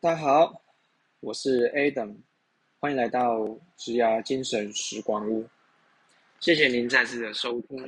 [0.00, 0.62] 大家好，
[1.18, 2.14] 我是 Adam，
[2.78, 5.44] 欢迎来到植牙精神时光屋。
[6.38, 7.84] 谢谢您再次的收听。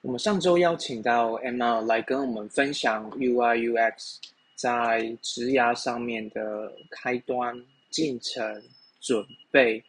[0.00, 4.16] 我们上周邀请到 Emma 来跟我们分享 UI UX
[4.56, 7.56] 在植牙上面的开端、
[7.88, 8.60] 进程、
[9.00, 9.80] 准备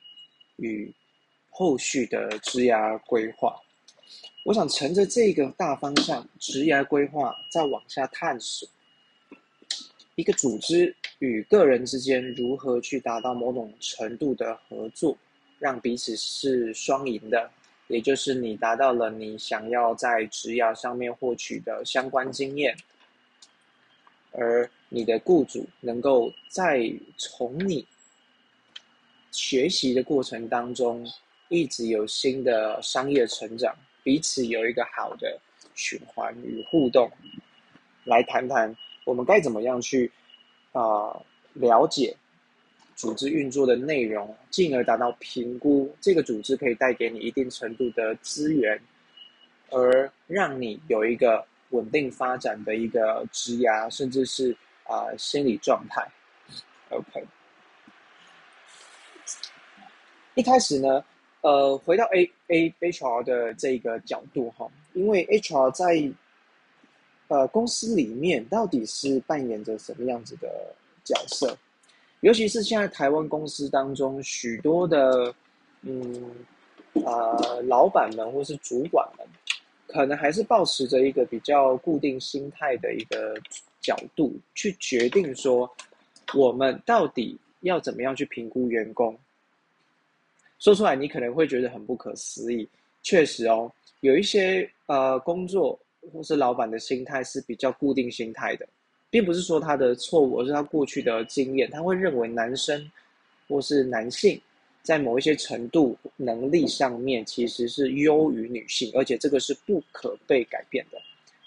[0.58, 0.94] 与
[1.50, 3.60] 后续的植牙规划。
[4.46, 8.70] 我想乘着这个大方向，职涯规划再往下探索。
[10.16, 15.18] 一个组织与个人之间如何去达到某种程度的合作，
[15.58, 17.50] 让彼此是双赢的，
[17.88, 22.78] 也就是你达到了你想要在职涯上面获取的相关经验，
[24.32, 27.84] 而你的雇主能够在从你
[29.32, 31.04] 学习的过程当中，
[31.50, 35.40] 一直有新的商业成长，彼此有一个好的
[35.74, 37.12] 循环与互动，
[38.04, 38.76] 来谈谈。
[39.06, 40.12] 我们该怎么样去
[40.72, 41.20] 啊
[41.54, 42.16] 了解
[42.96, 48.80] 组织运作的内容，进而达到评估这个组织可以带给你一定程度的资源，
[49.70, 56.08] 而让你有一个稳定发展的一个职涯，甚至是啊心理状态。
[56.90, 57.26] OK，
[60.36, 61.04] 一开始呢，
[61.42, 65.96] 呃，回到 A A H R 的这个角度哈，因为 H R 在
[67.30, 71.58] 呃，公司里面到底是扮演着什么样子的角色？
[72.20, 75.34] 尤其是现在台湾公司当中，许多的
[75.82, 76.32] 嗯
[77.06, 79.28] 啊老板们或是主管们，
[79.88, 83.36] 可能还是保持着一个比较固定心态的一个
[83.82, 85.70] 角度，去决定说
[86.36, 89.18] 我们到底要怎么样去评估员工。
[90.60, 92.68] 说出来你可能会觉得很不可思议，
[93.02, 93.72] 确实哦，
[94.02, 95.80] 有一些呃工作。
[96.12, 98.68] 或是老板的心态是比较固定心态的，
[99.10, 102.92] 并不是说他的错误，而是他过去的经验，他会认为男生
[103.48, 104.40] 或是男性
[104.82, 110.98] 在某一些程度能力上面其实是优于女性，而且这个是不可被改变的。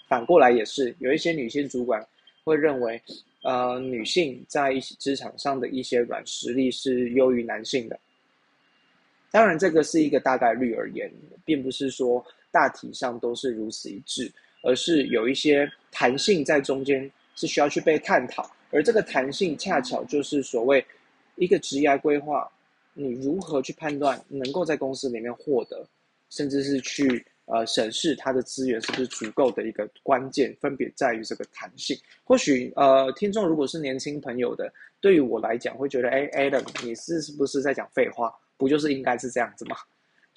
[0.07, 2.03] 反过来也是有一些女性主管
[2.43, 2.99] 会认为，
[3.43, 7.99] 呃，女性在一些职场上的一些软实力是优于男性的。
[9.29, 11.11] 当然，这个是一个大概率而言，
[11.43, 14.31] 并不是说大体上都是如此一致。
[14.67, 20.85] 而是有一些弹性在中间是需要去被探讨，而这个弹性恰巧就是所谓
[21.35, 22.45] 一个职业规划，
[22.93, 25.87] 你如何去判断能够在公司里面获得，
[26.29, 31.97] 甚至是去呃审视它的资源是不是足够的一个关键，分别在于这个弹性。
[32.25, 38.33] 或许呃听众如果是年轻朋友的，对于我来讲会觉得，哎，Adam，你是是不是在讲废话？
[38.57, 39.77] 不就是应该是这样子吗？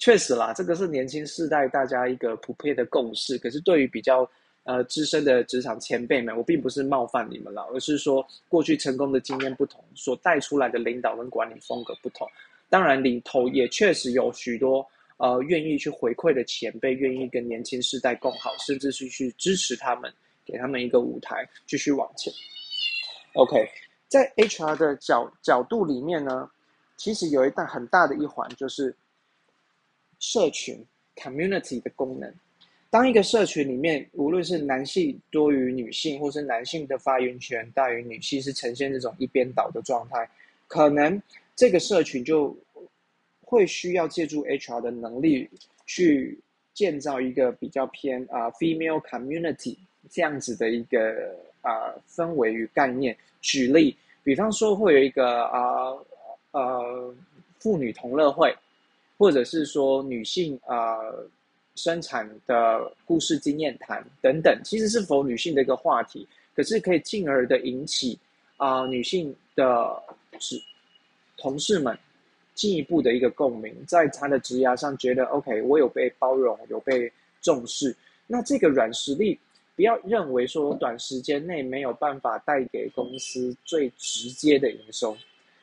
[0.01, 3.37] 确实啦，这个是年轻世代大家一个普遍的共识。
[3.37, 4.27] 可是对于比较
[4.63, 12.27] 呃资深的职场前辈们，我并不是冒犯你们了，而是说过去成功的经验不同，所带出来的领导跟管理风格不同。
[12.67, 14.83] 当然，里头也确实有许多
[15.17, 20.11] 呃愿意去回馈的前辈，愿意跟年轻世代共好，甚至是去支持他们，
[20.43, 22.33] 给他们一个舞台继续往前。
[23.35, 23.69] OK，
[24.07, 26.49] 在 HR 的角角度里面呢，
[26.97, 28.95] 其实有一大很大的一环就是。
[30.21, 30.81] 社群
[31.15, 32.31] community 的功能，
[32.89, 40.29] 当一个社群里面，无论是男性多于女性，或是男性的发言权大于女性，是呈现这种一边倒的状态，
[40.67, 41.21] 可能
[41.55, 42.55] 这个社群就
[43.41, 45.49] 会需要借助 HR 的能力
[45.87, 46.39] 去
[46.73, 49.75] 建造一个比较偏啊 female community
[50.09, 53.17] 这样子的一个啊氛围与概念。
[53.41, 55.97] 举例，比方说会有一个啊
[56.51, 57.15] 呃
[57.57, 58.55] 妇女同乐会。
[59.21, 60.97] 或者是说女性啊
[61.75, 68.17] 生产的故事经验谈等等，其实是否女性的一个话题，可是可以进而的引起
[68.57, 70.01] 啊女性的
[70.39, 70.59] 职
[71.37, 71.95] 同事们
[72.55, 77.95] 进一步的一个共鸣，在她的职涯上觉得 OK，我有被包容，有被重视。
[78.25, 79.39] 那这个软实力，
[79.75, 85.15] 不要认为说短时间内没有办法带给公司最直接的营收，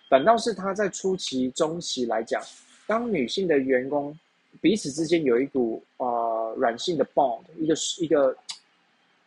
[0.09, 2.41] 反倒是他在初期、中期来讲。
[2.89, 4.19] 当女性的员工
[4.63, 8.37] 彼此之间有一股呃软性的 bond，一个一个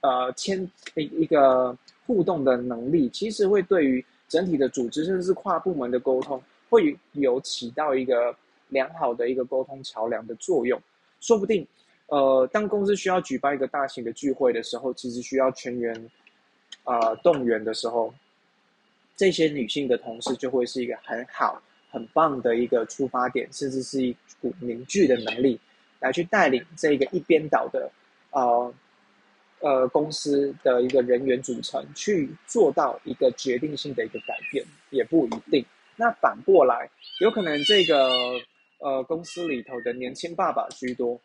[0.02, 1.78] 呃牵一一个
[2.08, 6.42] 互动的能力，其实会对于整体的组织甚至是跨部门的沟通，
[6.72, 8.36] 会有起到一个
[8.70, 10.82] 良好的一个沟通桥梁的作用。
[11.20, 11.66] 说不定
[12.08, 16.10] 呃，当公司需要举办一个大型的聚会的时候，其实需要全员
[16.84, 18.12] 啊动员的时候，
[19.16, 21.62] 这些女性的同事就会是一个很好。
[21.92, 25.60] 很棒的一个出发点，甚至是一股凝聚的能力，
[26.00, 27.92] 来去带领这个一边倒的
[28.32, 28.74] 呃
[29.60, 35.64] 呃公司的一个人员组成去做到一个决定性的一个改变，也不一定。
[35.98, 36.90] 那反过来，
[37.20, 38.10] 有可能这个
[38.80, 41.20] 呃公司里头的年轻爸爸居多，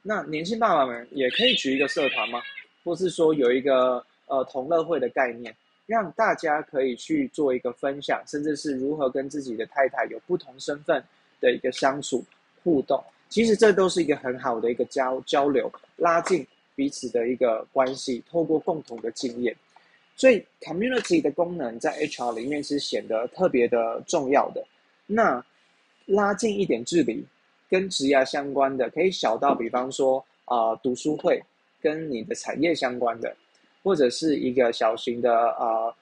[0.00, 2.40] 那年轻爸爸们也可以举一个社团吗？
[2.84, 5.54] 或是说有一个呃同乐会的概念，
[5.92, 11.04] 让大家可以去做一个分享，甚至是如何跟自己的太太有不同身份
[11.38, 12.24] 的一个相处
[12.64, 12.98] 互动。
[13.28, 19.54] 其实这都是一个很好的一个交交流，拉近彼此的一个关系，透过共同的经验。
[20.16, 24.64] 所以，community 的功能在 HR 里面是显得特别的重要的。
[25.06, 25.44] 那
[26.06, 27.22] 拉近一点距离，
[27.68, 31.42] 跟职业相关的，可以小到比方说啊读书会。
[31.82, 33.34] 跟你的产业相关的，
[33.82, 35.92] 或者是一个小型的啊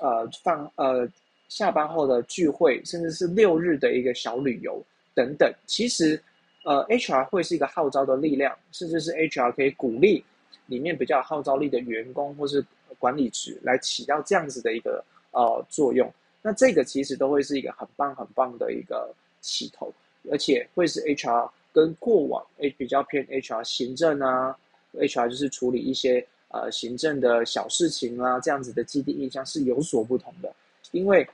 [0.00, 1.08] 呃放呃
[1.48, 4.82] 下班后的聚会，甚至是六日的一个小旅游
[5.14, 5.52] 等等。
[5.66, 6.20] 其实
[6.64, 10.24] 呃 HR 会是一个号召的力量，甚至是 HR 可以鼓励
[10.66, 12.64] 里面比较有号召力的员工或是
[12.98, 16.12] 管理职来起到这样子的一个呃作用。
[16.40, 19.92] 那这个其实都会是一个很棒很棒的一个起头，
[20.30, 24.56] 而且会是 HR 跟过往诶比较偏 HR 行政啊。
[24.94, 30.54] HR 就是处理一些呃行政的小事情啊，这样子的基地印象是有所不同的。
[30.92, 31.26] 因为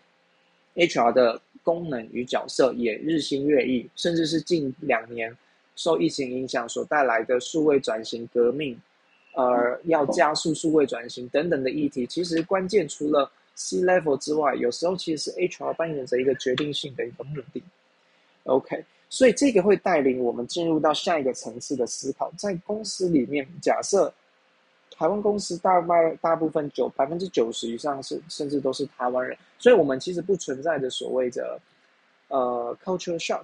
[0.75, 5.37] HR 的功能与角色也日新月异，甚至是近两年
[5.77, 8.81] 受疫情影响所带来的数位转型革命，
[9.35, 17.63] 呃，要加速数位转型等等的议题，其实关键除了 C level 之外，有时候其实是 HR 扮演着一个决定性的一个目的。
[18.45, 18.85] OK。
[19.11, 24.13] 所以这个会带领我们进入到下一个层次的思考，在公司里面，假设
[24.91, 31.61] 台湾公司大半大部分九百分之九十以上是甚至都是台湾人，所以我们其实不存在的所谓的
[32.29, 33.43] 呃 culture shock，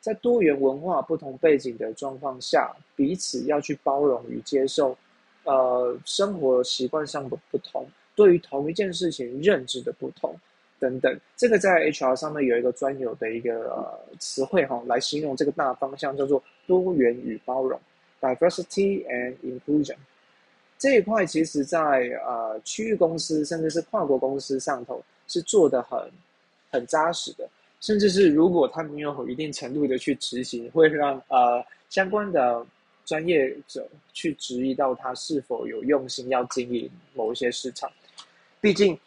[0.00, 4.96] 在多元文化不同背景的状况下，彼此要去包容与接受，
[5.44, 10.34] 呃，生活习惯上的不同，对于同一件事情认知的不同。
[10.78, 17.78] 等等，这个在 HR 上面有一个专有的一个呃词汇哈，来形容这个大方向叫做多元与包容
[18.18, 19.96] （diversity and inclusion）。
[20.80, 21.78] 这一块其实，在
[22.26, 26.10] 呃区域公司甚至是跨国公司上头是做的很
[26.72, 27.48] 很扎实的，
[27.80, 32.66] 甚至是如果他们有一定程度的去执行，会让呃相关的
[33.04, 37.88] 专业者去质疑到他是否有用心要经营某一些市场，
[38.60, 38.98] 毕竟。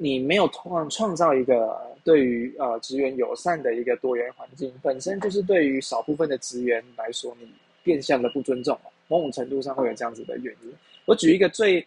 [0.00, 7.52] 你没有创创造一个对于呃职员友善的一个多元环境，本身就是对于少部分的职员来说，你
[7.82, 10.72] 变相的不尊重某种程度上会有这样子的原因。
[11.04, 11.84] 我举一个最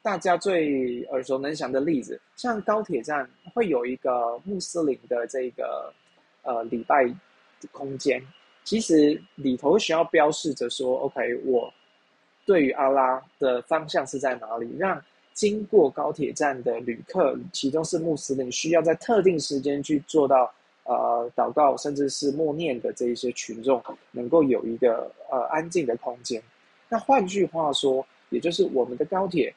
[0.00, 5.92] 大家最耳熟能详的例子，像高铁站会有一个穆斯林的这个
[6.42, 7.12] 呃礼拜
[7.72, 8.22] 空间，
[8.62, 11.72] 其实里头需要标示着说，OK，我
[12.46, 15.02] 对于阿拉的方向是在哪里，让。
[15.34, 23.80] 经过高铁站的旅客，其中是穆斯林，需要在特定时间去做到呃祷告，甚至是默念的这一些群众，
[24.10, 26.42] 能够有一个呃安静的空间。
[26.88, 29.54] 那换句话说，也就是我们的高铁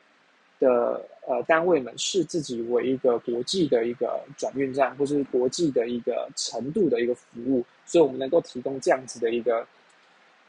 [0.59, 9.65] 的呃单位们视自己为一个国际的一个转运站，或是国际的一个程度的一个服务，所以我们能够提供这样子的一个，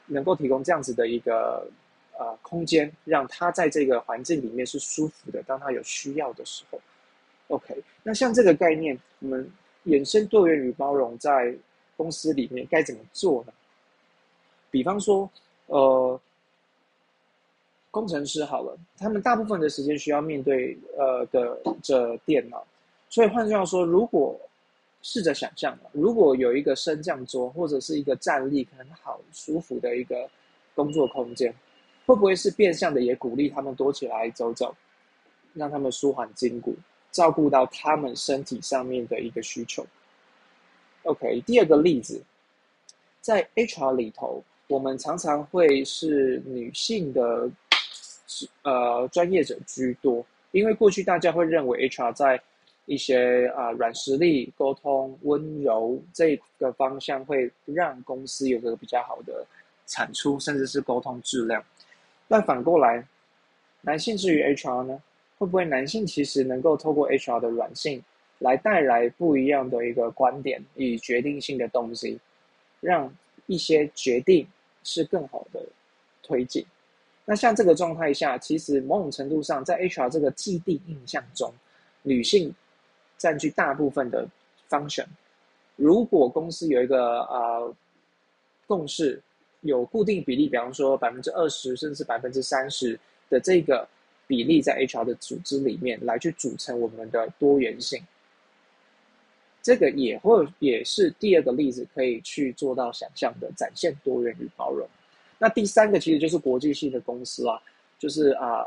[0.06, 1.67] 能够提供这样子的一个。
[2.19, 5.43] 呃，空间让他在这个环境里面是舒服的。
[5.44, 6.79] 当他有需要的时候
[7.49, 7.82] ，OK。
[8.02, 9.51] 那像这个概念，我们
[9.86, 11.56] 衍生多元与包容在
[11.96, 13.53] 公司里面该怎么做呢？
[14.70, 15.29] 比方说，
[15.67, 16.20] 呃，
[17.93, 22.67] 工程师好了，他们大部分的时间需要面对呃的这电脑，
[23.08, 24.37] 所以换句话说，如果
[25.03, 30.29] 试着想象，如果有一个升降桌或者是一个站立很好舒服的一个
[30.75, 31.55] 工作空间。
[32.05, 34.75] 会不会是变相的也鼓励他们多起来走走，
[35.55, 36.75] 让他们舒缓筋骨，
[37.13, 39.87] 照顾到他们身体上面的一个需求
[41.05, 42.20] ？OK，第二个例子，
[43.20, 47.49] 在 HR 里头，我们常常会是女性的
[48.63, 52.41] 呃专业者居多，因为过去大家会认为 HR 在
[52.87, 59.46] 一些啊软实力、沟通、温柔这个方向会让公司有个比较好的
[59.87, 61.65] 产出，甚至是沟通质量。
[62.29, 63.06] 但反过来，
[63.82, 65.03] 男性至于 HR 呢？
[65.39, 68.01] 会不会男性其实能够透过 HR 的软性，
[68.39, 72.20] 来带来不一样的一个观点与决定性的东西，
[72.81, 73.13] 让
[73.46, 74.46] 一些决定
[74.84, 75.61] 是更好的
[76.22, 76.65] 推进？
[77.24, 81.52] 那像这个状态下，其实某种程度上，在 HR 这个既定印象中，
[82.02, 82.55] 女性
[83.19, 84.26] 占据大部分的
[84.69, 85.06] function。
[85.76, 87.74] 如果公司有一个呃
[88.67, 89.22] 共识。
[89.64, 92.98] 有固定比例，比方说百分之二十甚至百分之三十
[93.31, 93.88] 的这个
[94.26, 98.05] 比例在 HR 的组织里面来去组成我们的多元性。
[99.62, 104.84] 这个也会也是第二个例子，可以去做到想象的展现多元与包容。
[105.43, 107.61] 那第三个其实就是国际性的公司啦，
[107.99, 108.65] 就是啊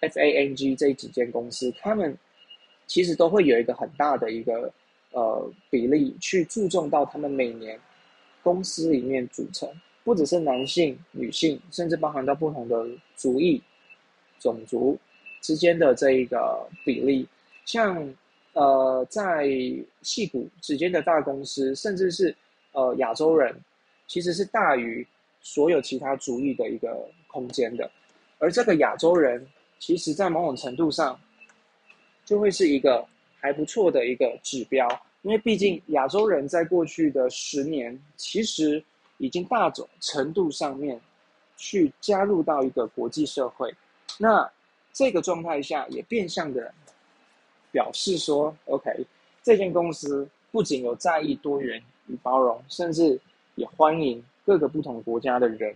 [0.00, 2.18] ，FANG 这几间公司，他们
[2.88, 4.72] 其实都会有一个很大的一个
[5.12, 7.78] 呃比例去注重到他们每年
[8.42, 9.70] 公司里面组成，
[10.02, 12.84] 不只是男性、女性，甚至包含到不同的
[13.14, 13.62] 族裔、
[14.40, 14.98] 种族
[15.40, 17.28] 之间的这一个比例，
[17.64, 18.12] 像。
[18.52, 19.46] 呃，在
[20.02, 22.34] 戏骨之间的大公司，甚至是
[22.72, 23.54] 呃亚洲人，
[24.08, 25.06] 其实是大于
[25.40, 27.90] 所有其他族裔的一个空间的。
[28.38, 29.46] 而这个亚洲人，
[29.78, 31.18] 其实在某种程度上，
[32.24, 33.04] 就会是一个
[33.38, 34.88] 还不错的一个指标，
[35.22, 38.82] 因为毕竟亚洲人在过去的十年，其实
[39.18, 41.00] 已经大种程度上面
[41.56, 43.74] 去加入到一个国际社会。
[44.18, 44.50] 那
[44.92, 46.72] 这个状态下，也变相的。
[47.72, 48.90] 表示说，OK，
[49.44, 53.16] 这间公司不仅有在意多元与包容，甚至
[53.54, 54.20] 也欢迎
[54.50, 55.72] 各个不同国家的人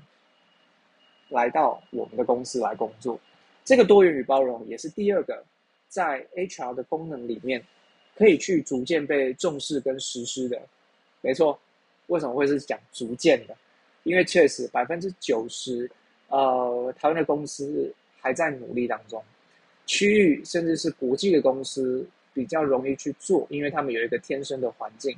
[1.29, 3.17] 来到我们的公司来工作。
[3.65, 5.45] 这个多元与包容也是第二个
[5.87, 7.65] 在 HR 的功能里面
[8.17, 10.61] 可以去逐渐被重视跟实施的。
[11.21, 11.57] 没错，
[12.09, 13.57] 为什么会是讲逐渐的？
[14.03, 15.89] 因为确实百分之九十，
[16.27, 19.23] 呃，台湾的公司还在努力当中。
[19.87, 25.17] 区域甚至是国际的公司比较容易去做，因为他们有一个天生的环境。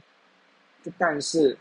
[0.99, 1.57] 但是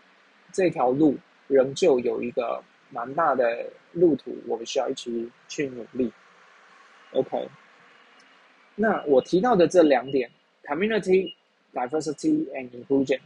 [0.51, 1.15] 这条路
[1.47, 6.11] 仍旧有一个蛮大的路途，我们需要一起去努力。
[7.13, 7.47] OK，
[8.75, 10.29] 那我提到的这两点
[10.63, 11.33] ：community
[11.73, 13.19] diversity and inclusion，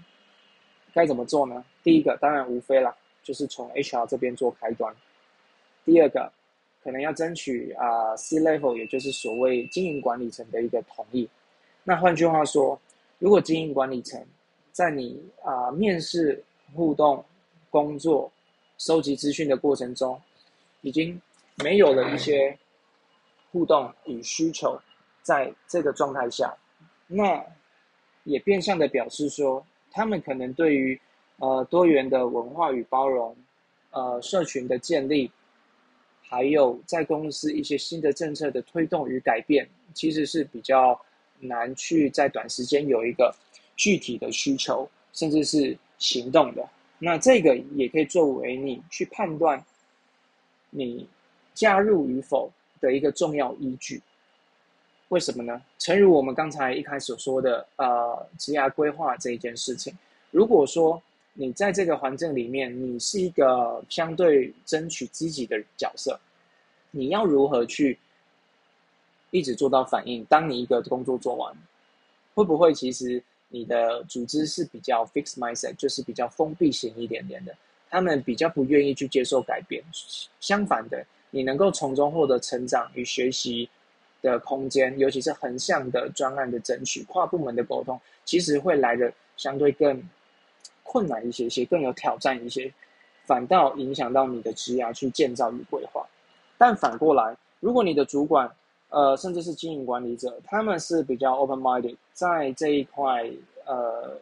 [0.94, 1.64] 该怎么做呢？
[1.84, 4.96] 第一个当然无非啦，就是从 HR 这边做开端。
[5.86, 6.32] 第二个。
[6.82, 11.30] 可能要争取啊 C level，也就是所谓经营管理层的一个同意。
[11.84, 12.80] 那换句话说，
[13.20, 14.26] 如果经营管理层
[14.72, 16.42] 在你啊面试、
[16.74, 17.24] 互动、
[17.70, 18.32] 工作、
[18.78, 20.20] 收集资讯的过程中，
[20.82, 21.20] 已经
[21.64, 22.58] 没有了一些
[23.52, 24.80] 互动与需求，
[25.22, 26.54] 在这个状态下，
[27.08, 27.44] 那
[28.24, 31.00] 也变相的表示说，他们可能对于
[31.38, 33.36] 呃多元的文化与包容，
[33.92, 35.32] 呃社群的建立。
[36.32, 40.96] 还有在公司一些新的政策的推动与改变，其实是比较
[41.40, 43.34] 难去在短时间有一个
[43.76, 46.70] 具体的需求，甚至是行动的。
[47.00, 49.64] 那这个也可以作为你去判断
[50.70, 51.08] 你
[51.56, 54.00] 加入与否的一个重要依据。
[55.08, 55.60] 为什么呢？
[55.80, 59.92] 诚如我们刚才一开始说的，呃，职业规划这一件事情，
[60.30, 61.02] 如果说。
[61.34, 66.20] 你在这个环境里面，你是一个相对争取积极的角色，
[66.92, 67.98] 你要如何去
[69.32, 70.26] 一直做到反应？
[70.26, 71.56] 当你一个工作做完，
[72.34, 77.56] 会不会其实你的组织是比较 fixed mindset，就是比较封闭型一点点的？
[77.90, 79.84] 他们比较不愿意去接受改变。
[80.40, 83.70] 相反的，你能够从中获得成长与学习
[84.22, 90.02] 的空间，尤其是横向的专案的争取、跨部门的沟通，其实会来的相对更。
[90.92, 92.74] 困难一些些，更有挑战一些，
[93.28, 96.04] 反倒影响到你的职涯去建造与规划。
[96.58, 98.50] 但反过来，如果你的主管，
[98.90, 103.30] 呃，甚至是经营管理者，他们是比较 open minded，在这一块
[103.66, 104.20] 呃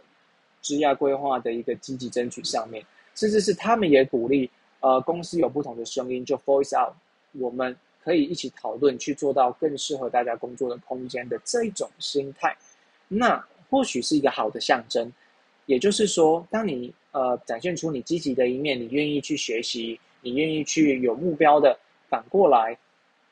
[0.61, 4.49] 职涯规划的一个积极争取上面，甚至是他们也鼓励，
[4.81, 6.93] 呃，公司有不同的声音就 voice out，
[7.33, 12.55] 我们可以一起讨论，去做到更适合大家工作的空间的这种心态，
[13.07, 15.11] 那或许是一个好的象征。
[15.65, 21.77] 也就是说，当你呃展现出你积极的一面，你愿意去学习，你愿意去有目标的，
[22.09, 22.77] 反过来，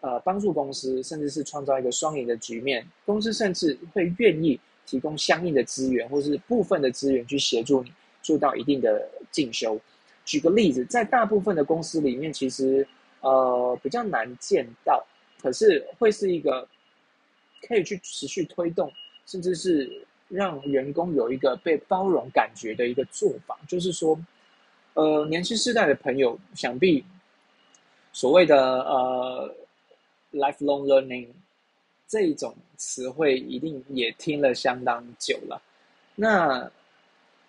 [0.06, 9.80] 呃帮助公司，甚至是创造一个双赢的局面，公司甚至会愿意提供相应的资源，或是部分的资源去协助你做到一定的进修。
[10.24, 12.88] 举个例子，在大部分的公司里面，其实
[13.22, 15.04] 呃比较难见到，
[15.42, 16.68] 可是会是一个
[17.68, 18.92] 可以去持续推动，
[19.26, 20.06] 甚至是。
[20.28, 24.20] 让员工有一个被包容感觉的一个做法，就是说，
[24.96, 27.06] 呃，年轻世代的朋友想必
[28.12, 29.56] 所谓的呃
[30.36, 31.28] lifelong learning
[32.08, 35.62] 这一种词汇一定也听了相当久了。
[36.16, 36.72] 那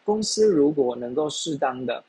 [0.04, 2.02] 公司如果能够适当的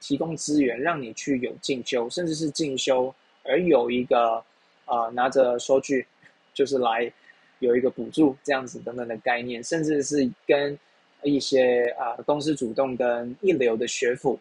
[0.00, 4.42] 提供资源，让你去有进修，甚至是进修，而有一个
[4.84, 6.06] 啊拿着收据
[6.52, 7.12] 就是来。
[7.60, 10.78] 有一个补助这样子等等的概念，甚至是跟
[11.24, 14.38] 一些啊公司主动跟一流的学府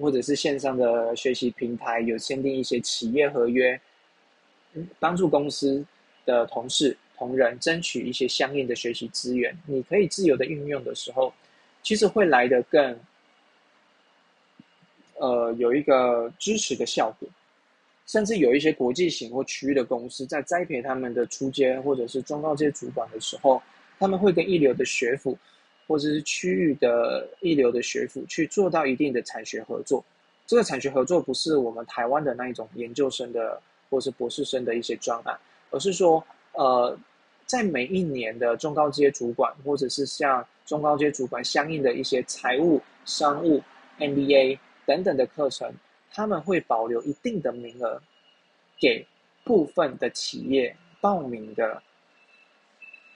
[0.00, 3.78] 或者是线上的学习平台有签订一些企业合约，
[4.98, 5.84] 帮助公司
[6.24, 11.32] 的同事同仁争取一些相应的学习资源，你可以自由的运用的时候，
[11.82, 12.98] 其实会来得更，
[15.14, 17.28] 呃，有一个支持的效果。
[18.06, 23.60] 甚至有一些国际型或区域的公司在栽培他们的初阶或者是中高阶主管的时候，
[23.98, 25.36] 他们会跟一流的学府
[25.88, 30.04] 或者是区域的一流的学府去做到一定的产学合作。
[30.46, 35.38] 这个产学合作不是我们台湾的那一种研究生的或是博士生的一些专案，
[35.70, 36.98] 而是说，呃，
[37.46, 43.62] 在每一年的中高阶主管或者是像中高阶主管相应的一些财务、商务、
[43.98, 45.72] MBA 等等的课程。
[46.12, 48.00] 他们会保留一定的名额
[48.80, 49.06] 给
[49.44, 51.82] 部分的企业报名的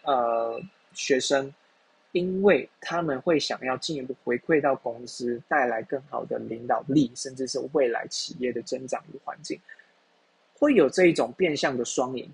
[0.02, 0.60] 呃
[0.92, 1.50] 学生，
[2.12, 9.58] 因为他们会想要进一步回馈到公司，带来更好的领导力，甚至是未来企业的增长与环境，
[10.61, 12.31] 会有这一种变相的双赢，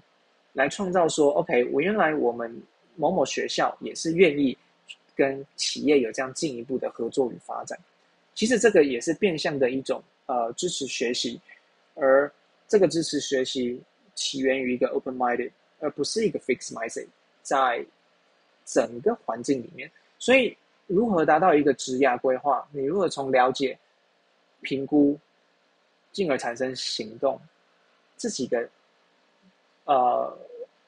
[0.52, 2.62] 来创造说，OK，我原来我们
[2.96, 4.54] 某某学校也是愿意
[5.14, 7.78] 跟企业有这样进一步的合作与发展，
[8.34, 10.02] 其实这个也是变相的一种。
[10.28, 11.40] 呃，支持学习，
[11.94, 12.28] 而
[12.66, 13.80] 这个支持学习
[14.16, 17.06] 起源于一个 open-minded，而不是一个 fixed mindset，
[17.42, 17.86] 在
[18.64, 19.88] 整个环境里面。
[20.18, 20.56] 所以，
[20.88, 22.66] 如何达到一个职业规划？
[22.72, 23.78] 你如何从了解、
[24.62, 25.16] 评估，
[26.10, 27.40] 进而产生行动，
[28.16, 28.68] 自己的
[29.84, 30.36] 呃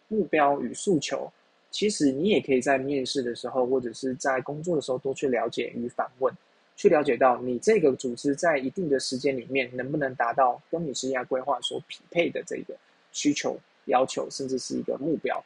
[0.09, 1.31] 目标与诉求，
[1.71, 6.35] 其实你也可以在面试的时候，或者是在工作的时候多去了解与反问。
[6.77, 12.77] 去了解到你这个组织在一定的时间里面能不能达到跟你职业规划所匹配的这个
[13.11, 15.45] 需求要求，甚至是一个目标。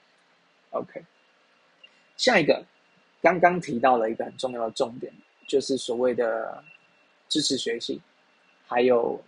[0.73, 1.03] OK，
[2.19, 2.63] 下一个
[3.23, 5.11] 刚刚提到了一个很重要的重点，
[5.49, 6.63] 就是所谓的
[7.31, 7.99] 支持学习，
[8.67, 9.19] 还有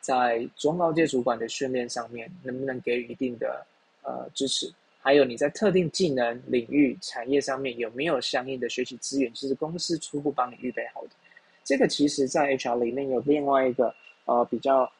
[0.00, 3.66] 在中高阶主管的训练上面能不能给予一定的
[4.02, 11.10] 呃支持，还有你在特定技能领域产业上面有没有相应的学习资源，其实公司初步帮你预备好的。
[11.64, 14.90] 这个其实，在 HR 里面有另外一个呃比较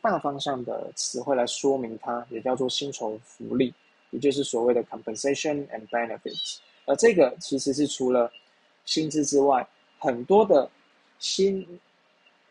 [0.00, 3.72] 大方向的词汇来说明它，也叫做薪酬福利，
[4.10, 6.58] 也就是所谓的 compensation and benefits。
[6.86, 8.32] 而这个其实是除了
[8.84, 9.64] 薪资之外，
[9.98, 10.68] 很多的
[11.18, 11.64] 新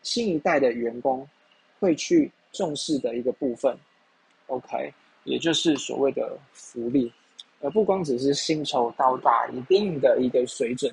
[0.02, 1.28] 新一代的员工
[1.80, 3.76] 会去重视的一个部分。
[4.46, 4.92] OK，
[5.24, 7.12] 也就是所谓的福利，
[7.60, 10.92] 而不光只是薪酬到达一定的一个水准，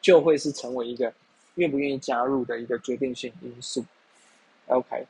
[0.00, 1.12] 就会是成为一个。
[1.54, 3.84] 愿不愿意加入的一个决定性因素。
[4.68, 5.04] OK，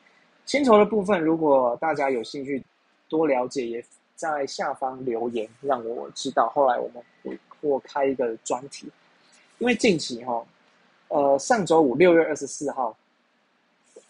[0.46, 2.64] 薪酬的部分，如果大家有兴趣
[3.06, 3.84] 多了解，也
[4.16, 6.48] 在下方留言让我知道。
[6.48, 8.90] 后来我们会或开一个专题，
[9.58, 10.42] 因为近期哈，
[11.08, 12.96] 呃，上周五六月二十四号，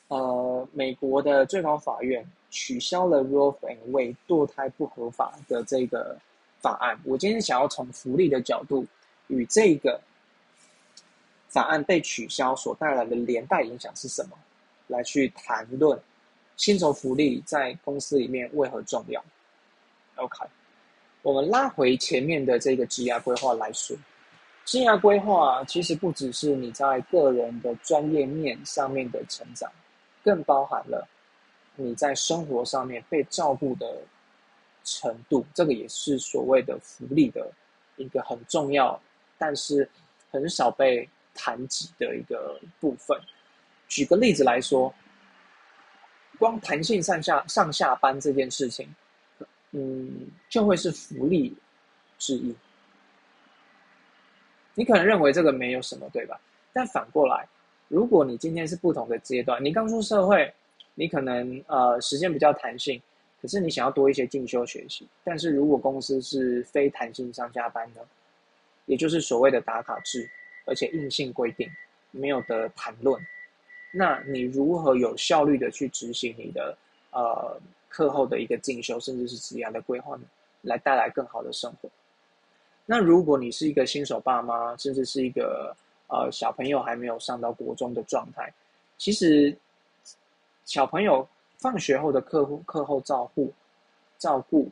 [0.08, 3.78] 呃，美国的最高法院取消了 Roe v.
[3.90, 6.18] Wade 堕胎不合法的这个
[6.60, 6.98] 法案。
[7.04, 8.84] 我今天想要从福利的角度
[9.28, 10.00] 与这个。
[11.50, 14.36] 法案被取消所带来的连带影响是什么？
[14.86, 15.98] 来去谈论
[16.58, 19.24] 薪酬福利在公司里面为何重要
[20.16, 20.46] ？OK，
[21.22, 23.96] 我们拉回前面的这个职业规划来说，
[24.66, 29.72] 职业规划其实不只是你在个人的专业面上面的成长，
[30.24, 31.08] 更包含了
[31.76, 34.02] 你在生活上面被照顾的
[34.84, 35.44] 程度。
[35.54, 37.50] 这个也是所谓的福利的
[37.96, 39.00] 一个很重要，
[39.36, 39.88] 但是
[40.30, 41.08] 很少被。
[41.40, 43.16] 谈及的一个部分，
[43.86, 44.92] 举个例子来说，
[46.36, 48.92] 光弹性上下上下班这件事情，
[49.70, 51.56] 嗯，就会是福利
[52.18, 52.52] 之一。
[54.74, 56.40] 你可能认为这个没有什么，对吧？
[56.72, 57.46] 但反过来，
[57.88, 60.52] 如果你今天是不同的阶段，你刚出社会，
[60.94, 63.00] 你可能呃时间比较弹性，
[63.42, 65.06] 可是你想要多一些进修学习。
[65.24, 68.00] 但是如果公司是非弹性上下班呢，
[68.86, 70.30] 也就是所谓的打卡制。
[70.70, 71.66] 而且硬性规定
[72.10, 73.18] 没有得谈论，
[73.90, 76.76] 那你如何有效率的去执行你的
[77.10, 80.24] 呃课后的一个进修，甚至是职业的规划呢？
[80.60, 81.88] 来带来更好的生活。
[82.84, 85.74] 那如果你是一个新手爸妈，甚至是一个
[86.08, 88.52] 呃小朋友还没有上到国中的状态，
[88.98, 89.56] 其实
[90.64, 91.26] 小朋友
[91.58, 93.52] 放学后的课后课后照护
[94.18, 94.68] 照顾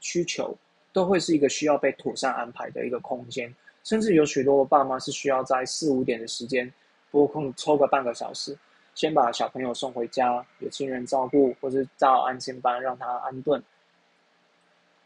[0.00, 0.56] 需求，
[0.92, 3.54] 都会是一个需要被妥善安排的一个空间。
[3.84, 6.72] 甚至有许多爸妈是需要在四五点的时间
[7.12, 8.56] 拨空抽个半个小时，
[8.96, 13.62] 先把小朋友送回家，有亲人照顾，或是到安心班让他安顿。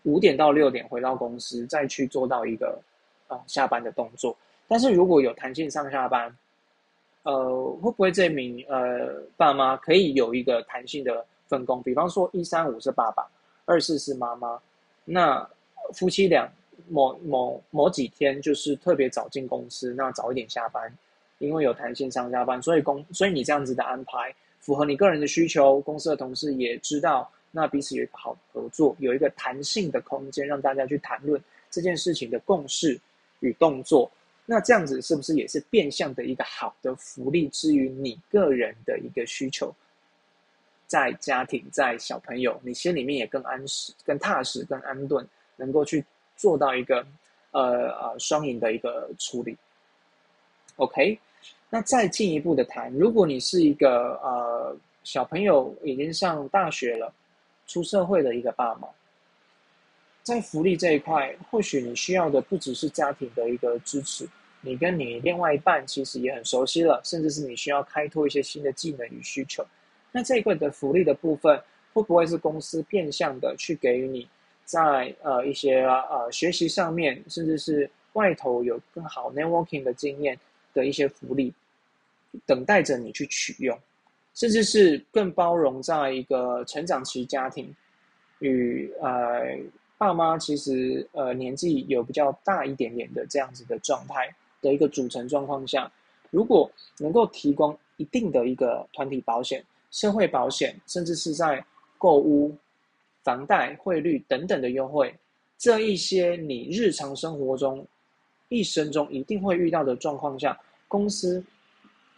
[0.04, 2.80] 五点到六点回到公司，再去做到一个
[3.28, 4.34] 啊下班的动作。
[4.70, 6.32] 但是如果有弹性上下班，
[7.24, 7.34] 呃，
[7.82, 11.82] 会不会这名呃爸妈可以有一个弹性的分工？
[11.82, 13.28] 比方说一三五是爸爸，
[13.64, 14.56] 二四是妈妈，
[15.04, 15.44] 那
[15.92, 16.48] 夫妻俩
[16.88, 20.96] 某某某几天就是特别早进公司，那早一点下班，
[21.38, 32.96] 因为有弹性上下班，所以公所以你这样子的安排符合你个人的需求，公司的同事也知道，那彼此有一个好合作，有一个弹性的空间，让大家去谈论这件事情的共识
[33.40, 34.08] 与动作。
[34.52, 37.46] 那这样子是不是也是变相的一个好的福利？
[37.50, 39.72] 至于你个人的一个需求，
[40.88, 46.04] 在家庭、在小朋友，你心里面也更安实、更踏实、更安顿，能够去
[46.36, 47.06] 做到一个
[47.52, 49.56] 呃呃双赢的一个处理。
[50.74, 51.16] OK，
[51.68, 57.14] 那再进一步的谈，如果你是一个呃小朋友已经上大学了、
[57.68, 58.88] 出社会的一个爸妈。
[60.24, 64.28] 在福利这一块，或许你需要的不只是家庭的一个支持，
[64.60, 69.64] 你跟你另外一半其实也很熟悉了，甚至是你需要开拓一些新的技能与需求。
[70.12, 71.60] 那这一块的福利的部分，
[71.92, 74.28] 会不会是公司变相的去给予你
[74.64, 80.38] 在呃一些呃学习上面，甚至是外头有更好 networking 的经验
[80.74, 81.52] 的一些福利，
[82.44, 83.78] 等待着你去取用，
[84.34, 87.74] 甚至是更包容在一个成长期家庭
[88.40, 89.58] 与呃。
[90.00, 95.90] 爸妈其实呃年纪有比较大一点点的这样子的状态的一个组成状况下，
[96.30, 101.64] 如果能够提供一定的一个团体保险、社会保险，甚至是在
[101.98, 102.56] 购屋、
[103.22, 105.14] 房贷、汇率等等的优惠，
[105.58, 107.86] 这一些你日常生活中
[108.48, 111.44] 一生中一定会遇到的状况下，公司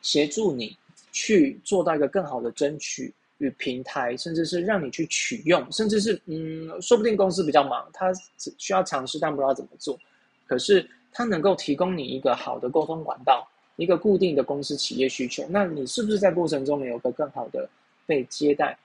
[0.00, 0.76] 协助你
[1.10, 3.12] 去做到一个更好的争取。
[3.38, 9.98] 与平台，甚至是让你去取用，甚至是嗯，说不定公司比较忙，他只需要尝试，但不知道怎么做。
[10.46, 13.46] 可是它能够提供你一个好的沟通管道，
[13.76, 17.68] 一个固定的公司企业需求，那你是不是在过程中有个更好的
[18.06, 18.76] 被接待、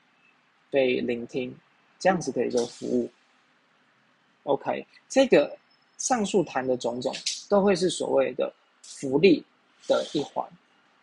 [0.70, 1.56] 被聆听
[1.98, 3.10] 这样子的一个服务
[4.44, 5.58] ？OK，这个
[5.98, 7.16] 上述谈的种种，
[7.50, 9.44] 都会是所谓的福利
[9.88, 10.46] 的一环。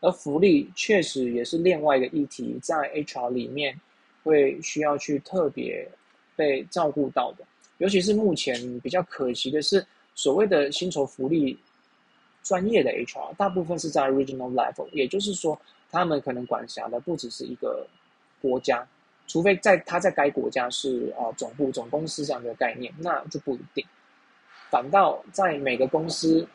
[0.01, 3.81] 而福利确实也是另外一个议题，在 HR 里面
[4.23, 5.89] 会需要去特别
[6.37, 7.45] 被照顾到的。
[7.79, 9.85] 尤其是目前比较可惜的是，
[10.15, 11.59] 所谓的薪酬福利
[12.43, 17.87] 专业的 HR，大部分是在 regional level，也就是说，他们可能管辖的不只是一个
[18.41, 18.87] 国家，
[19.27, 23.85] 除非在他在该国家是啊总部总公司这样的概念，那就不一定。
[24.71, 26.47] 反倒在每个公司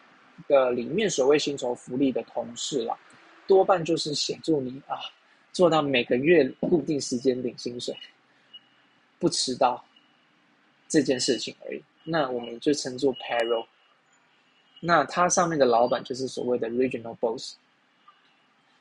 [0.47, 2.97] 的里面，所谓薪酬福利的同事啦。
[3.47, 4.99] 多半就是协助你啊，
[5.51, 7.95] 做到每个月固定时间领薪水，
[9.17, 9.83] 不迟到
[10.87, 11.83] 这件事情而已。
[12.09, 13.65] 那我们就称作 payroll。
[14.79, 17.55] 那它上面的老板就是所谓的 regional boss。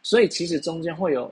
[0.03, 1.31] 所以其实中间会有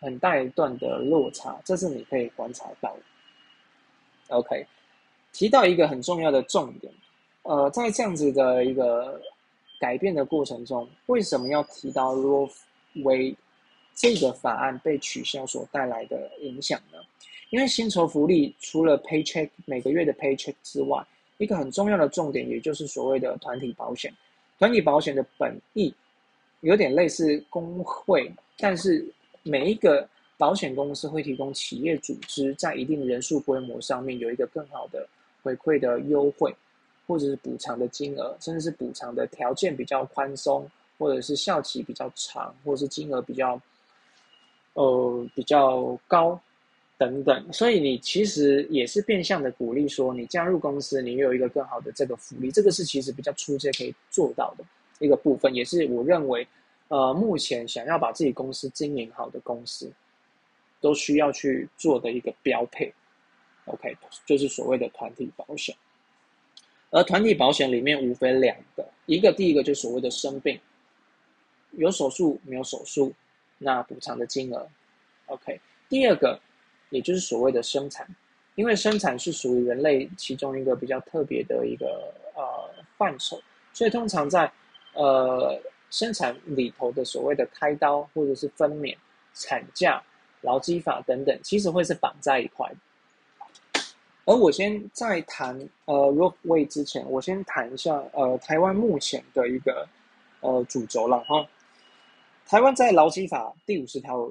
[0.00, 4.34] 很大一段的落差，这是你可以观察到的。
[4.34, 4.66] OK，
[5.32, 6.92] 提到一个很重要的重点，
[7.42, 9.20] 呃，在这样子的一个
[9.78, 12.50] 改变的过程中，为什么要提到 rule？
[13.04, 13.36] 为
[13.94, 16.98] 这个法案被取消所带来的影响呢？
[17.50, 21.06] 因为薪酬福利除了 paycheck 每个月的 paycheck 之外，
[21.38, 24.12] 一个很重要的重点，也就是所谓的团体保险。
[24.58, 25.92] 团体保险的本意
[26.60, 29.04] 有点类似工会，但是
[29.42, 35.06] 每一个保险公司会提供企业组织在一定人数规模上面有一个更好的
[35.42, 36.54] 回馈的优惠，
[37.06, 40.68] 或者是补偿的金额，甚至是补偿的条件比较宽松。
[40.98, 43.60] 或者是效期比较长，或者是金额比较，
[44.72, 46.40] 呃比较高，
[46.98, 54.64] 等等，所以你其实也是变相的鼓励说，你加入公司，你有一个更好的这个福利，这个是其实比较出阶可以做到的
[54.98, 56.46] 一个部分，也是我认为，
[56.88, 59.92] 呃，目前想要把自己公司经营好的公司，
[60.80, 62.92] 都需要去做的一个标配。
[63.66, 65.74] OK，就是所谓的团体保险，
[66.90, 70.58] 而团体保险里面无非两个，一个第一个就是所谓的生病。
[71.72, 73.12] 有手术没有手术，
[73.58, 74.66] 那补偿的金额
[75.26, 75.60] ，OK。
[75.90, 76.40] 第二个，
[76.90, 78.06] 也就是所谓的生产，
[78.54, 82.42] 因为生产是属于人类其中一个比较特别的一个呃
[82.96, 83.40] 范畴，
[83.72, 84.50] 所以通常在
[84.94, 88.96] 呃生产里头的所谓的开刀或者是分娩、
[89.34, 90.02] 产假、
[90.40, 92.70] 劳基法等等，其实会是绑在一块。
[94.24, 99.86] 而我先在谈呃 rope way 之前，我先谈一下呃台湾目前的一个
[100.40, 101.46] 呃主轴了哈。
[102.44, 104.28] 台湾在劳基法第五十条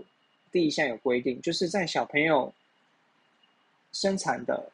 [0.55, 2.53] 第一项有规定，就是在小朋友
[3.91, 4.71] 生产的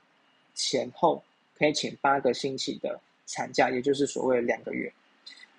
[0.53, 1.23] 前后
[1.55, 4.93] 可以请八个星期的产假，也就是所谓两个月。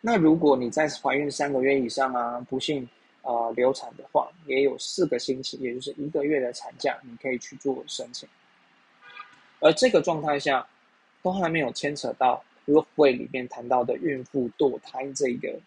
[0.00, 2.88] 那如果你在怀孕三个月以上啊，不幸
[3.22, 8.28] 呃流产的话，也有四个星期，也就是一个月的产假，你可以去做申请。
[9.58, 10.64] 而这个状态下，
[11.20, 15.58] 都还没有牵扯到如会里面谈到的孕妇堕胎这一个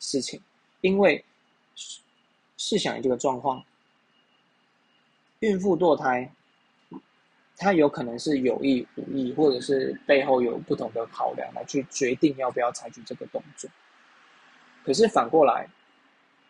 [0.00, 0.38] 事情，
[0.82, 1.24] 因为
[2.58, 3.64] 试想这个状况，
[5.40, 6.30] 孕妇堕胎。
[7.58, 13.70] 他有可能是有意无意，或者是背后有不同的考量来去决定要不要采取这个动作。
[14.84, 15.66] 可是反过来，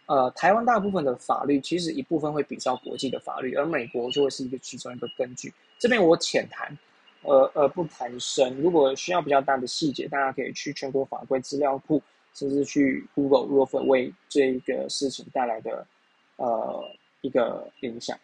[0.06, 5.54] 呃，台湾大部分的法律其实一部分会比较国际的法律，而美国就会是一个其中一个根据。
[5.78, 6.76] 这边我浅谈，
[7.22, 8.56] 呃呃不谈深。
[8.60, 12.02] 如果需要比较大的细节，大家可以去全国法规资料库，
[12.34, 15.86] 甚至去 Google r o 为这一个事情带来的
[16.34, 16.84] 呃
[17.20, 18.18] 一个影响。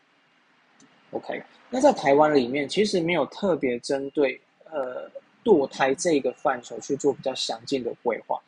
[1.13, 5.11] OK，那在台湾里面，其实没有特别针对呃
[5.45, 8.41] 堕胎这个范畴去做比较详尽的规划，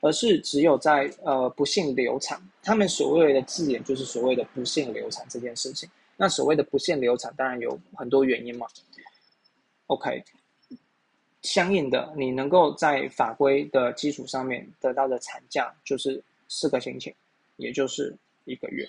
[0.00, 5.88] 而是只有在呃不幸流产，他们所谓的字眼就是所谓的不幸流产这件事情。
[6.16, 8.66] 那所谓的不幸流产，当然有很多原因嘛。
[9.86, 10.22] OK，
[11.42, 17.14] 相应的，你能够在法规的基础上面得到的产假就是四个星期，
[17.56, 18.88] 也就是一个月。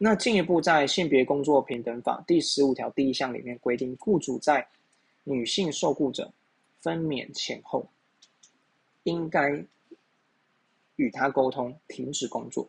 [0.00, 4.64] 那进一步在性别工作平等法第十五条第一项里面规定，雇主在
[5.24, 6.32] 女性受雇者
[6.80, 7.84] 分娩前后，
[9.02, 9.60] 应该
[10.94, 12.68] 与他沟通停止工作，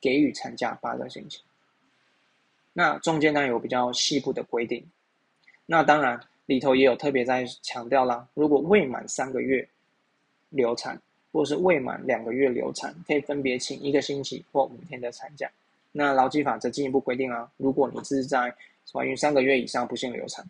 [0.00, 1.40] 给予产假八个星期。
[2.72, 4.84] 那中间呢有比较细部的规定，
[5.66, 9.66] 那当然里头也有特别在强调啦，如果未满三个月
[10.48, 11.00] 流产，
[11.30, 15.48] 或是未满两个月流产，可以分别请一个星期或五天的产假。
[15.98, 18.54] 那劳基法则进一步规定啊，如果你是在
[18.92, 20.44] 怀孕三个月以上不幸流产，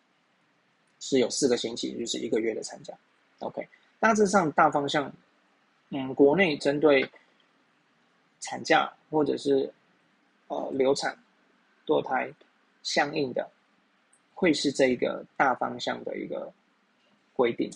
[0.99, 2.93] 是有四个星期，就是一个月的产假。
[3.39, 3.65] OK，
[4.01, 5.13] 大致上大方向，
[5.91, 7.09] 嗯，国内针对
[8.41, 9.73] 产假或者是
[10.49, 11.17] 呃流产、
[11.87, 12.29] 堕胎
[12.83, 13.49] 相应的，
[14.35, 16.53] 会是这一个大方向的一个
[17.35, 17.71] 规定，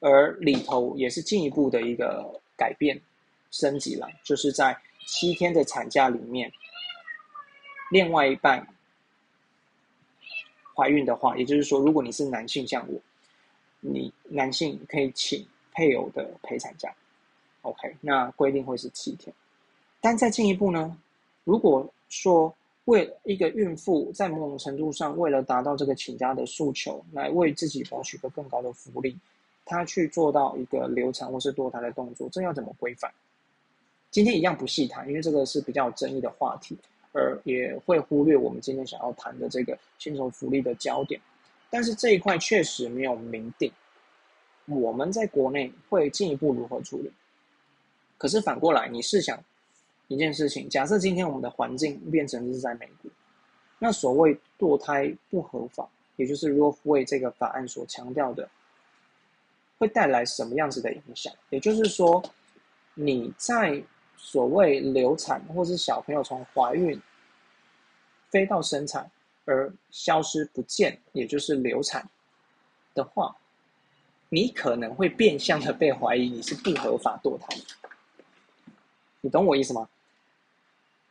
[0.00, 3.00] 而里头也是进一步的一个改变
[3.52, 6.52] 升级了，就是在七天的产假里面。
[7.92, 8.66] 另外一半
[10.74, 12.98] 怀孕的话，也就是说，如果你是男性，像我，
[13.80, 16.90] 你男性可以请配偶的陪产假
[17.60, 19.30] ，OK，那规定会是七天。
[20.00, 20.96] 但再进一步呢，
[21.44, 22.54] 如果说
[22.86, 29.14] 为一个孕妇在某种程度上为了达到这个请假的诉求，来为自己谋取个更高的福利，
[29.66, 33.12] 他去做到一个流产或是堕胎的动作，这要怎么规范？
[34.10, 36.74] 今天一样不细谈，因为这个是比较有争议的话题。
[37.12, 41.20] 而也会忽略我们今天想要谈的这个薪酬福利的焦点，
[41.70, 43.70] 但是这一块确实没有明定，
[44.66, 47.10] 我们在国内会进一步如何处理？
[48.18, 49.42] 可是反过来，你试想
[50.08, 53.10] 一件事情：假设今天我们的环境变成是在美国，
[53.78, 57.04] 那所谓堕胎不合法，也就是 Roe v.
[57.04, 58.48] 这个法案所强调的，
[59.76, 61.32] 会带来什么样子的影响？
[61.50, 62.22] 也就是说，
[62.94, 63.82] 你在
[64.24, 66.98] 所谓流产，或是小朋友从怀孕
[68.30, 69.10] 飞到生产
[69.44, 72.08] 而消失不见，也就是流产
[72.94, 73.36] 的话，
[74.28, 77.48] 你可能会变相的被怀疑你是不合法堕胎。
[79.20, 79.88] 你懂我意思吗？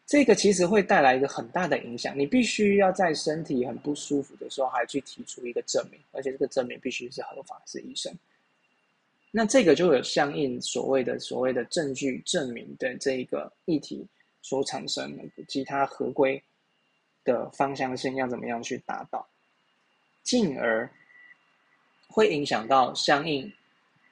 [0.07, 8.13] 这个其实会带来一个很大的影响，你必须要在身体很不舒服的时候，还去提出一个证明，而且这个证明必须是合法，是医生。
[9.33, 14.05] 那这个就有相应所谓的所谓的证据证明的这一个议题
[14.41, 16.43] 所产生的其他合规
[17.23, 19.25] 的方向性要怎么样去达到，
[20.21, 20.91] 进而
[22.07, 23.49] 会影响到相应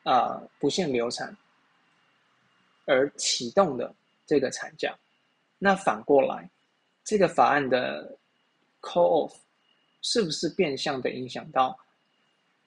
[0.03, 1.35] 啊不限流产
[2.85, 3.93] 而启动的
[4.25, 4.97] 这个产假。
[5.57, 6.49] 那反过来，
[7.03, 8.17] 这个法案的
[8.79, 9.35] call off
[10.01, 11.77] 是不是变相的影响到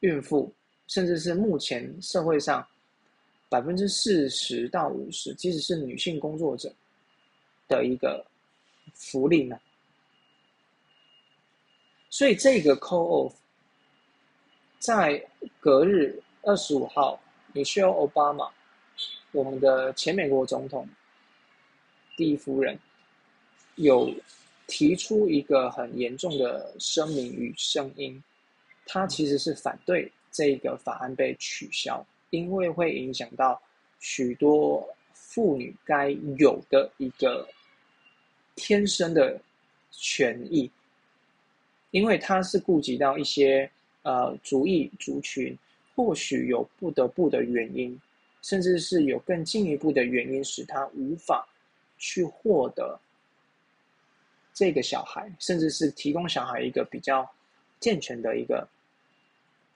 [0.00, 0.54] 孕妇？
[0.92, 2.62] 甚至是目前社会上
[3.48, 6.70] 百分之四十到五十，即使是女性工作者
[7.66, 8.22] 的一个
[8.92, 9.58] 福利呢。
[12.10, 13.32] 所以这个 call off
[14.78, 15.26] 在
[15.58, 17.18] 隔日二十五号
[17.54, 18.50] ，Michelle Obama，
[19.30, 20.86] 我们的前美国总统
[22.18, 22.78] 第一夫人，
[23.76, 24.14] 有
[24.66, 28.22] 提出一个很严重的声明与声音，
[28.84, 30.12] 他其实是反对。
[30.32, 33.60] 这个法案被取消，因为会影响到
[34.00, 37.46] 许多妇女该有的一个
[38.56, 39.40] 天生的
[39.90, 40.68] 权益，
[41.90, 43.70] 因为它是顾及到一些
[44.02, 45.56] 呃族裔族群，
[45.94, 48.00] 或许有不得不的原因，
[48.40, 51.46] 甚至是有更进一步的原因，使他无法
[51.98, 52.98] 去获得
[54.54, 57.30] 这个小孩，甚至是提供小孩一个比较
[57.78, 58.66] 健全的一个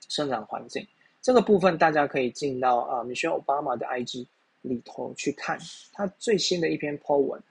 [0.07, 0.85] 生长环境。
[1.21, 4.25] 这个部分大家可以进到啊，Michelle Obama 的 IG
[4.61, 5.59] 里头去看
[5.91, 7.41] 他最新的一篇 po 文，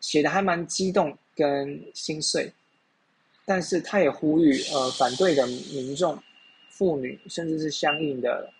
[0.00, 2.52] 写的还蛮激动跟心碎，
[3.44, 6.20] 但是他也呼吁呃反对的民众、
[6.70, 8.52] 妇女，甚至是相应的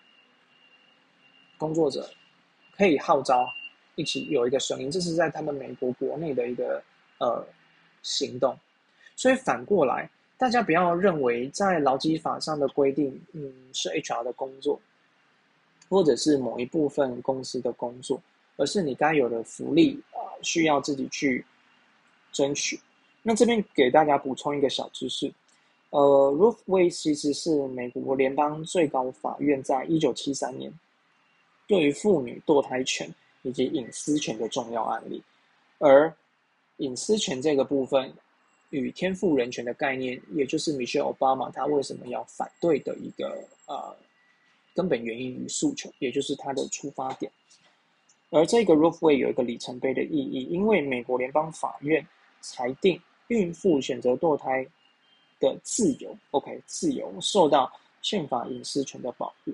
[1.57, 2.09] 工作者，
[2.77, 3.45] 可以号召
[3.95, 6.81] 一起有一个声音，这是在他们美国国内的一个
[7.17, 7.45] 呃
[8.03, 8.57] 行动，
[9.17, 10.09] 所以反过来。
[10.37, 14.77] 大家不要认为在劳基法上的规定，嗯，是 HR 的工作，
[15.87, 18.21] 或者是某一部分公司的工作，
[18.57, 21.45] 而是你该有的福利啊，需要自己去
[22.33, 22.77] 争取。
[23.21, 25.31] 那这边给大家补充一个小知识，
[25.91, 30.73] 呃，Ruth Way 其实是美国联邦最高法院在一九七三年
[31.67, 33.09] 对于妇女堕胎权
[33.43, 35.23] 以及隐私权的重要案例，
[35.77, 36.13] 而
[36.77, 38.11] 隐私权这个部分。
[38.73, 43.95] 与天赋人权的概念，也就是 Michelle Obama 他为什么要反对的一个呃
[44.73, 47.31] 根本原因与诉求，也就是他的出发点。
[48.31, 52.03] 而这个 Ruth Way 有一个里程碑的意义，因为美国联邦法院
[52.41, 54.65] 裁定孕妇选择堕胎
[55.39, 59.53] 的自由，OK，自由受到宪法隐私权的保护。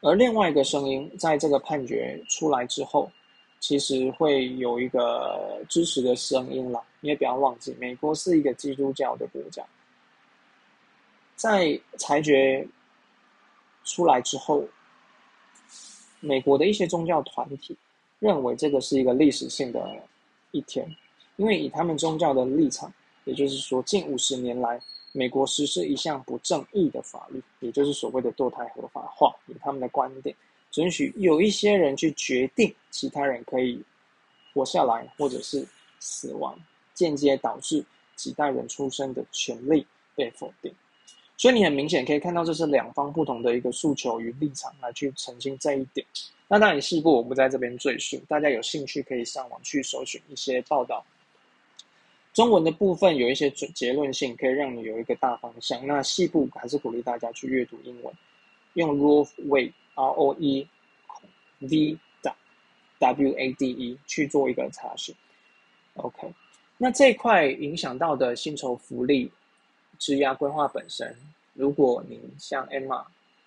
[0.00, 3.12] 而另外一个声音，在这个判决出来之后。
[3.66, 9.60] 其实会有一个支持的声音啦，你也不要忘记，美国是一个基督教的国家。
[11.34, 12.64] 在裁决
[13.82, 14.64] 出来之后，
[16.20, 17.76] 美国的一些宗教团体
[18.20, 19.84] 认为这个是一个历史性的
[20.52, 20.86] 一天，
[21.34, 30.36] 因为以他们宗教的立场，也就是说，近五十年来，美国实施一项不正义的法律，也就是所谓的堕胎合法化，以他们的观点。
[30.76, 33.82] 准许有一些人去决定其他人可以
[34.52, 35.66] 活下来，或者是
[36.00, 36.54] 死亡，
[36.92, 37.82] 间接导致
[38.14, 40.70] 几代人出生的权利被否定。
[41.38, 46.06] 所以你很明显可以看到，这是两方不同的一个诉求与立场来去澄清这一点。
[46.46, 51.02] 那当然细部我不在这边赘述，大家有兴趣可以上网去搜寻一些报道。
[52.34, 55.86] 中文的部分有一些准结论性，可以让你有一个大方向。
[55.86, 58.14] 那细部还是鼓励大家去阅读英文，
[58.76, 59.72] 用 Rule Way。
[59.98, 60.68] R O E
[61.60, 61.98] V
[62.98, 65.14] W A D E 去做一个查询
[65.94, 66.30] ，OK。
[66.76, 69.32] 那这块影响到的薪酬福利、
[69.98, 71.16] 职涯规划本身，
[71.54, 73.06] 如果您像 Emma，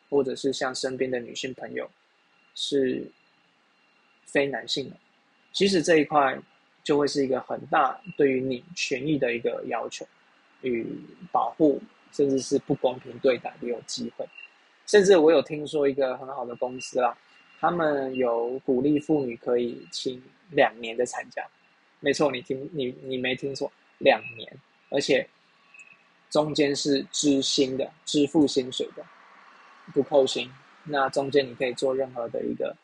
[0.10, 1.88] 或者是像身边的女性朋友
[2.56, 3.06] 是
[4.26, 4.96] 非男性的，
[5.54, 6.36] 其实这一块
[6.84, 10.04] 就会是一个很大对于你权益的一个要求
[10.64, 10.84] 与
[11.32, 11.80] 保护，
[12.12, 14.28] 甚至是不公平对待的有机会。
[14.90, 17.16] 甚至我有听说一个很好的公司啦，
[17.60, 21.46] 他们有鼓励妇女可以请两年的产假，
[22.00, 24.52] 没错，你听你你没听错，两年，
[24.90, 25.30] 而且
[26.32, 29.06] 中间是支薪的，支付薪水的，
[29.94, 30.50] 不扣薪。
[30.86, 32.76] 那中间你可以做任何的一个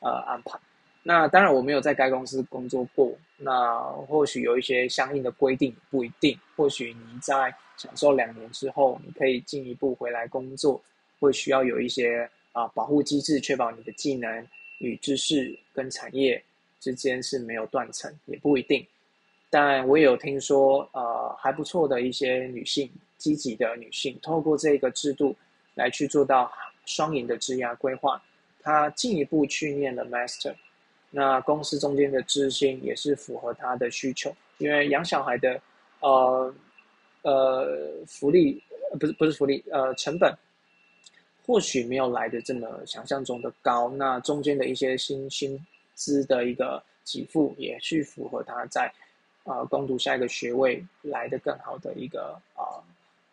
[0.00, 0.58] 呃安排。
[1.02, 6.38] 那当然我没有在该公司工作过，那或许有一些相应的规定，不一定。
[6.56, 10.78] 或许你在享受两年之后，你可以进一步回来工作。
[11.24, 14.46] 会需要有一些啊保护机制，确保你的技能
[14.78, 16.42] 与知识跟产业
[16.78, 18.86] 之间是没有断层，也不一定。
[19.50, 25.34] 但我也有听说，呃，还不错的一些女性，积极的女性，透过这个制度
[25.74, 26.52] 来去做到
[26.86, 28.20] 双赢的质押规划。
[28.60, 30.54] 她进一步去念了 master，
[31.10, 35.60] 那公司中间的资薪也是符合她的需求，因为养小孩的
[36.00, 36.54] 呃
[37.22, 37.68] 呃
[38.06, 38.60] 福利
[38.98, 40.36] 不是不是福利呃成本。
[41.46, 45.60] 或许没有来的这么想象中的高，那中间的一些薪薪
[45.94, 48.90] 资的一个给付，也去符合他在
[49.44, 52.80] 啊攻读下一个学位来的更好的一个啊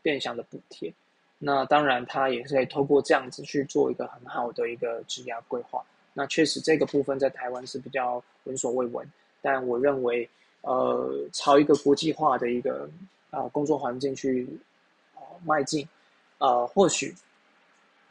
[0.01, 0.93] 变相的补贴。
[1.39, 5.81] 那当然，他也是可以透过这样子去做一个很好的一个职业规划。
[6.13, 9.09] 那确实这个部分在台湾是比较闻所未闻，
[9.41, 10.29] 但我认为，
[10.61, 12.89] 呃，朝一个国际化的一个
[13.29, 14.45] 啊工作环境去
[15.15, 15.87] 啊迈进，
[16.39, 17.15] 呃，或许。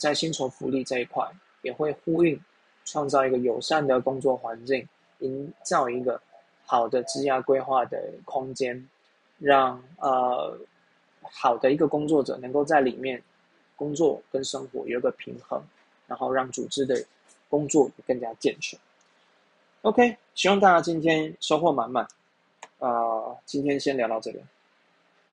[0.01, 1.25] 在薪酬福利这一块，
[1.61, 2.41] 也会呼应
[2.87, 4.89] 创造一个友善的工作环境，
[5.19, 6.19] 营造一个
[6.65, 8.89] 好的职业规划的空间，
[9.39, 10.59] 让呃
[11.23, 13.23] 好的一个工作者能够在里面
[13.77, 15.63] 工作跟生活有一个平衡，
[16.07, 17.05] 然后让组织的
[17.51, 18.81] 工作更加健全。
[19.83, 22.09] OK，希望大家今天收获满满。
[22.79, 24.41] 啊，今天先聊到这里。